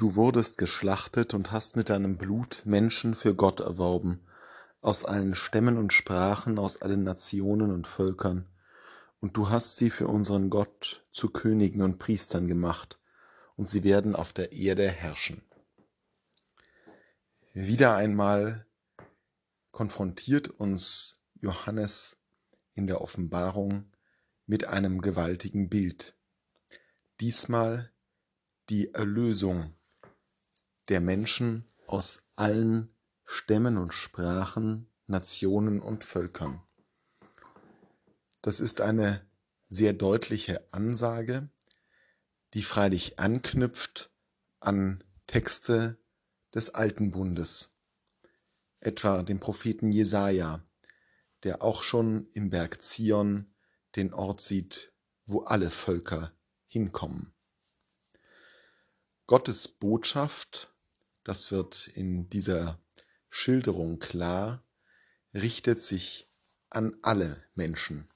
Du 0.00 0.16
wurdest 0.16 0.56
geschlachtet 0.56 1.34
und 1.34 1.52
hast 1.52 1.76
mit 1.76 1.90
deinem 1.90 2.16
Blut 2.16 2.62
Menschen 2.64 3.14
für 3.14 3.34
Gott 3.34 3.60
erworben, 3.60 4.24
aus 4.80 5.04
allen 5.04 5.34
Stämmen 5.34 5.76
und 5.76 5.92
Sprachen, 5.92 6.58
aus 6.58 6.80
allen 6.80 7.02
Nationen 7.02 7.70
und 7.70 7.86
Völkern, 7.86 8.48
und 9.20 9.36
du 9.36 9.50
hast 9.50 9.76
sie 9.76 9.90
für 9.90 10.08
unseren 10.08 10.48
Gott 10.48 11.04
zu 11.10 11.28
Königen 11.28 11.82
und 11.82 11.98
Priestern 11.98 12.46
gemacht, 12.46 12.98
und 13.56 13.68
sie 13.68 13.84
werden 13.84 14.16
auf 14.16 14.32
der 14.32 14.52
Erde 14.52 14.88
herrschen. 14.88 15.42
Wieder 17.52 17.94
einmal 17.94 18.64
konfrontiert 19.70 20.48
uns 20.48 21.16
Johannes 21.42 22.16
in 22.72 22.86
der 22.86 23.02
Offenbarung 23.02 23.84
mit 24.46 24.64
einem 24.64 25.02
gewaltigen 25.02 25.68
Bild. 25.68 26.16
Diesmal 27.20 27.92
die 28.70 28.94
Erlösung 28.94 29.74
der 30.90 31.00
Menschen 31.00 31.64
aus 31.86 32.24
allen 32.34 32.92
Stämmen 33.24 33.78
und 33.78 33.94
Sprachen, 33.94 34.90
Nationen 35.06 35.80
und 35.80 36.02
Völkern. 36.02 36.60
Das 38.42 38.58
ist 38.58 38.80
eine 38.80 39.24
sehr 39.68 39.92
deutliche 39.92 40.66
Ansage, 40.72 41.48
die 42.54 42.62
freilich 42.62 43.20
anknüpft 43.20 44.10
an 44.58 45.04
Texte 45.28 45.96
des 46.52 46.70
Alten 46.74 47.12
Bundes, 47.12 47.78
etwa 48.80 49.22
dem 49.22 49.38
Propheten 49.38 49.92
Jesaja, 49.92 50.64
der 51.44 51.62
auch 51.62 51.84
schon 51.84 52.28
im 52.32 52.50
Berg 52.50 52.82
Zion 52.82 53.54
den 53.94 54.12
Ort 54.12 54.40
sieht, 54.40 54.92
wo 55.24 55.42
alle 55.42 55.70
Völker 55.70 56.32
hinkommen. 56.66 57.32
Gottes 59.28 59.68
Botschaft 59.68 60.69
das 61.30 61.52
wird 61.52 61.86
in 61.86 62.28
dieser 62.28 62.80
Schilderung 63.28 64.00
klar, 64.00 64.64
richtet 65.32 65.80
sich 65.80 66.28
an 66.70 66.96
alle 67.02 67.40
Menschen. 67.54 68.08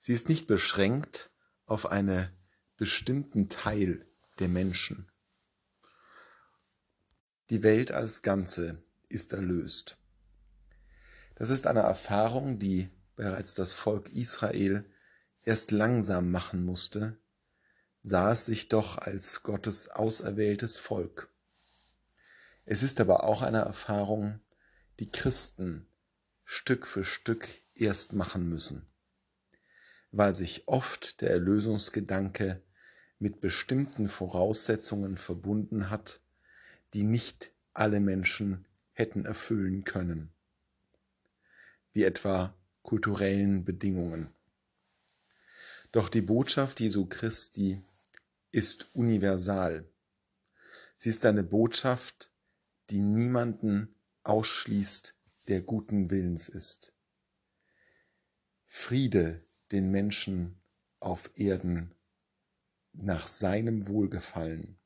Sie 0.00 0.12
ist 0.12 0.28
nicht 0.28 0.48
beschränkt 0.48 1.30
auf 1.66 1.86
einen 1.86 2.28
bestimmten 2.76 3.48
Teil 3.48 4.04
der 4.40 4.48
Menschen. 4.48 5.06
Die 7.48 7.62
Welt 7.62 7.92
als 7.92 8.22
Ganze 8.22 8.82
ist 9.08 9.32
erlöst. 9.32 9.96
Das 11.36 11.48
ist 11.48 11.68
eine 11.68 11.82
Erfahrung, 11.82 12.58
die 12.58 12.90
bereits 13.14 13.54
das 13.54 13.72
Volk 13.72 14.08
Israel 14.08 14.84
erst 15.44 15.70
langsam 15.70 16.32
machen 16.32 16.64
musste, 16.64 17.20
sah 18.02 18.32
es 18.32 18.46
sich 18.46 18.68
doch 18.68 18.98
als 18.98 19.44
Gottes 19.44 19.90
auserwähltes 19.90 20.76
Volk. 20.76 21.29
Es 22.72 22.84
ist 22.84 23.00
aber 23.00 23.24
auch 23.24 23.42
eine 23.42 23.62
Erfahrung, 23.62 24.38
die 25.00 25.10
Christen 25.10 25.88
Stück 26.44 26.86
für 26.86 27.02
Stück 27.02 27.48
erst 27.74 28.12
machen 28.12 28.48
müssen, 28.48 28.86
weil 30.12 30.34
sich 30.34 30.68
oft 30.68 31.20
der 31.20 31.30
Erlösungsgedanke 31.30 32.62
mit 33.18 33.40
bestimmten 33.40 34.08
Voraussetzungen 34.08 35.16
verbunden 35.16 35.90
hat, 35.90 36.20
die 36.94 37.02
nicht 37.02 37.50
alle 37.74 37.98
Menschen 37.98 38.68
hätten 38.92 39.24
erfüllen 39.24 39.82
können, 39.82 40.32
wie 41.92 42.04
etwa 42.04 42.54
kulturellen 42.84 43.64
Bedingungen. 43.64 44.32
Doch 45.90 46.08
die 46.08 46.22
Botschaft 46.22 46.78
Jesu 46.78 47.06
Christi 47.06 47.82
ist 48.52 48.94
universal. 48.94 49.90
Sie 50.96 51.10
ist 51.10 51.26
eine 51.26 51.42
Botschaft, 51.42 52.29
die 52.90 53.00
niemanden 53.00 53.94
ausschließt, 54.22 55.14
der 55.48 55.62
guten 55.62 56.10
Willens 56.10 56.48
ist. 56.48 56.94
Friede 58.66 59.44
den 59.72 59.90
Menschen 59.90 60.60
auf 60.98 61.30
Erden 61.36 61.94
nach 62.92 63.28
seinem 63.28 63.86
Wohlgefallen. 63.88 64.78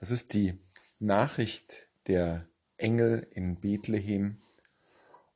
Das 0.00 0.10
ist 0.10 0.32
die 0.32 0.58
Nachricht 0.98 1.88
der 2.06 2.48
Engel 2.76 3.26
in 3.30 3.60
Bethlehem 3.60 4.40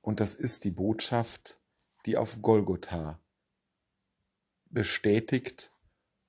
und 0.00 0.20
das 0.20 0.34
ist 0.34 0.64
die 0.64 0.70
Botschaft, 0.70 1.60
die 2.06 2.16
auf 2.16 2.42
Golgotha 2.42 3.20
bestätigt 4.66 5.72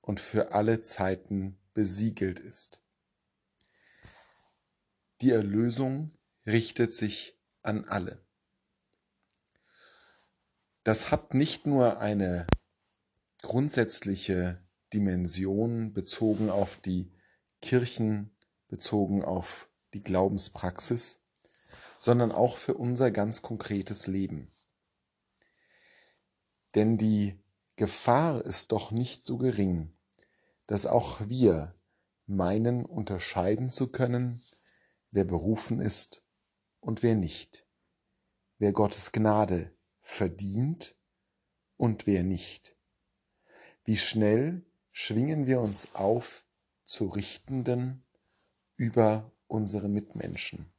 und 0.00 0.20
für 0.20 0.52
alle 0.52 0.82
Zeiten 0.82 1.58
besiegelt 1.72 2.38
ist. 2.38 2.83
Die 5.20 5.30
Erlösung 5.30 6.16
richtet 6.46 6.92
sich 6.92 7.38
an 7.62 7.84
alle. 7.84 8.24
Das 10.82 11.10
hat 11.10 11.32
nicht 11.32 11.66
nur 11.66 11.98
eine 12.00 12.46
grundsätzliche 13.42 14.62
Dimension 14.92 15.92
bezogen 15.92 16.50
auf 16.50 16.76
die 16.76 17.12
Kirchen, 17.62 18.36
bezogen 18.68 19.24
auf 19.24 19.70
die 19.94 20.02
Glaubenspraxis, 20.02 21.22
sondern 21.98 22.32
auch 22.32 22.56
für 22.56 22.74
unser 22.74 23.10
ganz 23.10 23.40
konkretes 23.40 24.06
Leben. 24.06 24.52
Denn 26.74 26.98
die 26.98 27.40
Gefahr 27.76 28.44
ist 28.44 28.72
doch 28.72 28.90
nicht 28.90 29.24
so 29.24 29.38
gering, 29.38 29.96
dass 30.66 30.86
auch 30.86 31.28
wir 31.28 31.74
meinen 32.26 32.84
unterscheiden 32.84 33.70
zu 33.70 33.88
können, 33.90 34.40
wer 35.14 35.24
berufen 35.24 35.80
ist 35.80 36.24
und 36.80 37.04
wer 37.04 37.14
nicht, 37.14 37.64
wer 38.58 38.72
Gottes 38.72 39.12
Gnade 39.12 39.72
verdient 40.00 40.98
und 41.76 42.08
wer 42.08 42.24
nicht. 42.24 42.76
Wie 43.84 43.96
schnell 43.96 44.66
schwingen 44.90 45.46
wir 45.46 45.60
uns 45.60 45.94
auf 45.94 46.48
zu 46.84 47.06
Richtenden 47.06 48.04
über 48.76 49.30
unsere 49.46 49.88
Mitmenschen. 49.88 50.72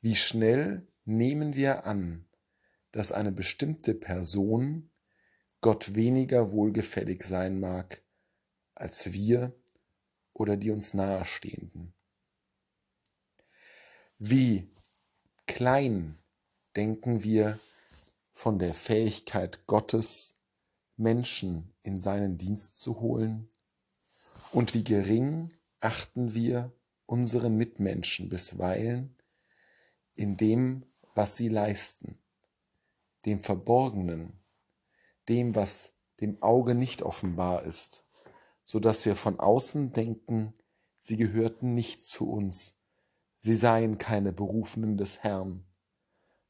Wie 0.00 0.14
schnell 0.14 0.86
nehmen 1.04 1.56
wir 1.56 1.86
an, 1.86 2.24
dass 2.92 3.10
eine 3.10 3.32
bestimmte 3.32 3.94
Person 3.94 4.90
Gott 5.60 5.96
weniger 5.96 6.52
wohlgefällig 6.52 7.24
sein 7.24 7.58
mag 7.58 8.00
als 8.76 9.12
wir 9.12 9.52
oder 10.34 10.56
die 10.56 10.70
uns 10.70 10.94
nahestehenden. 10.94 11.97
Wie 14.20 14.68
klein 15.46 16.18
denken 16.74 17.22
wir 17.22 17.60
von 18.32 18.58
der 18.58 18.74
Fähigkeit 18.74 19.64
Gottes, 19.68 20.34
Menschen 20.96 21.72
in 21.82 22.00
seinen 22.00 22.36
Dienst 22.36 22.80
zu 22.80 22.98
holen? 22.98 23.48
Und 24.50 24.74
wie 24.74 24.82
gering 24.82 25.54
achten 25.78 26.34
wir 26.34 26.72
unsere 27.06 27.48
Mitmenschen 27.48 28.28
bisweilen 28.28 29.16
in 30.16 30.36
dem, 30.36 30.84
was 31.14 31.36
sie 31.36 31.48
leisten, 31.48 32.18
dem 33.24 33.38
Verborgenen, 33.38 34.32
dem, 35.28 35.54
was 35.54 35.94
dem 36.18 36.42
Auge 36.42 36.74
nicht 36.74 37.02
offenbar 37.02 37.62
ist, 37.62 38.04
so 38.64 38.80
dass 38.80 39.04
wir 39.04 39.14
von 39.14 39.38
außen 39.38 39.92
denken, 39.92 40.54
sie 40.98 41.16
gehörten 41.16 41.74
nicht 41.74 42.02
zu 42.02 42.28
uns, 42.28 42.77
sie 43.38 43.54
seien 43.54 43.98
keine 43.98 44.32
Berufenen 44.32 44.96
des 44.96 45.22
Herrn. 45.22 45.64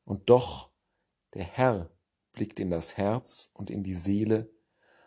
Und 0.05 0.31
doch, 0.31 0.71
der 1.35 1.45
Herr 1.45 1.91
blickt 2.33 2.61
in 2.61 2.71
das 2.71 2.97
Herz 2.97 3.51
und 3.53 3.71
in 3.71 3.83
die 3.83 3.95
Seele, 3.95 4.51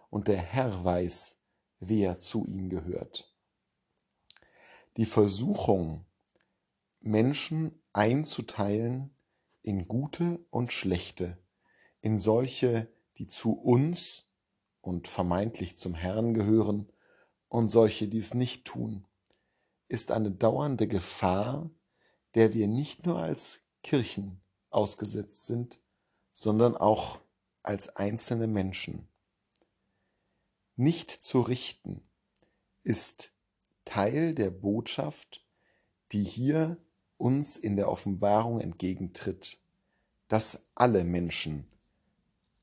und 0.09 0.27
der 0.27 0.37
Herr 0.37 0.83
weiß, 0.83 1.41
wer 1.79 2.19
zu 2.19 2.45
ihm 2.45 2.69
gehört. 2.69 3.33
Die 4.97 5.05
Versuchung, 5.05 6.05
Menschen 6.99 7.81
einzuteilen 7.93 9.15
in 9.61 9.87
gute 9.87 10.45
und 10.49 10.73
schlechte, 10.73 11.41
in 12.01 12.17
solche, 12.17 12.91
die 13.17 13.27
zu 13.27 13.53
uns 13.53 14.31
und 14.81 15.07
vermeintlich 15.07 15.77
zum 15.77 15.95
Herrn 15.95 16.33
gehören, 16.33 16.91
und 17.47 17.67
solche, 17.67 18.07
die 18.07 18.19
es 18.19 18.33
nicht 18.33 18.63
tun, 18.65 19.05
ist 19.91 20.11
eine 20.11 20.31
dauernde 20.31 20.87
Gefahr, 20.87 21.69
der 22.33 22.53
wir 22.53 22.69
nicht 22.69 23.05
nur 23.05 23.19
als 23.19 23.63
Kirchen 23.83 24.39
ausgesetzt 24.69 25.47
sind, 25.47 25.81
sondern 26.31 26.77
auch 26.77 27.19
als 27.61 27.97
einzelne 27.97 28.47
Menschen. 28.47 29.09
Nicht 30.77 31.11
zu 31.11 31.41
richten 31.41 32.01
ist 32.83 33.33
Teil 33.83 34.33
der 34.33 34.49
Botschaft, 34.49 35.45
die 36.13 36.23
hier 36.23 36.77
uns 37.17 37.57
in 37.57 37.75
der 37.75 37.89
Offenbarung 37.89 38.61
entgegentritt, 38.61 39.59
dass 40.29 40.61
alle 40.73 41.03
Menschen 41.03 41.67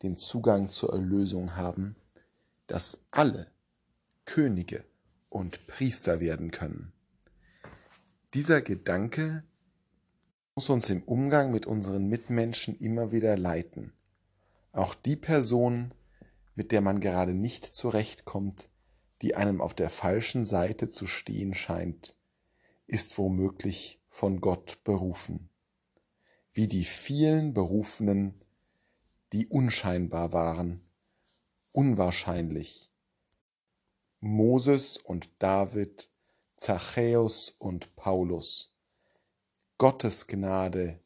den 0.03 0.17
Zugang 0.17 0.71
zur 0.71 0.95
Erlösung 0.95 1.57
haben, 1.57 1.95
dass 2.69 3.05
alle 3.11 3.53
Könige 4.25 4.83
und 5.29 5.67
Priester 5.67 6.21
werden 6.21 6.51
können. 6.51 6.95
Dieser 8.35 8.61
Gedanke 8.61 9.43
muss 10.55 10.69
uns 10.69 10.91
im 10.91 11.03
Umgang 11.05 11.51
mit 11.51 11.65
unseren 11.65 12.09
Mitmenschen 12.09 12.77
immer 12.79 13.11
wieder 13.11 13.39
leiten. 13.39 13.95
Auch 14.73 14.95
die 14.95 15.17
Person, 15.17 15.95
mit 16.55 16.71
der 16.71 16.83
man 16.83 17.01
gerade 17.01 17.33
nicht 17.33 17.65
zurechtkommt, 17.65 18.69
die 19.23 19.35
einem 19.35 19.63
auf 19.63 19.73
der 19.73 19.89
falschen 19.89 20.45
Seite 20.45 20.91
zu 20.91 21.07
stehen 21.07 21.55
scheint, 21.55 22.15
ist 22.87 23.17
womöglich 23.17 23.99
von 24.11 24.43
Gott 24.43 24.85
berufen. 24.85 25.49
Wie 26.53 26.69
die 26.69 26.85
vielen 26.85 27.55
Berufenen, 27.55 28.35
die 29.33 29.47
unscheinbar 29.47 30.35
waren, 30.35 30.85
unwahrscheinlich. 31.73 32.91
Moses 34.21 34.99
und 34.99 35.31
David, 35.39 36.11
Zachäus 36.59 37.55
und 37.61 37.95
Paulus. 37.95 38.75
Gottes 39.79 40.27
Gnade 40.27 40.99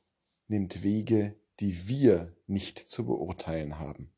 nimmt 0.49 0.82
Wege, 0.82 1.37
die 1.60 1.88
wir 1.88 2.34
nicht 2.46 2.78
zu 2.78 3.04
beurteilen 3.04 3.78
haben. 3.78 4.12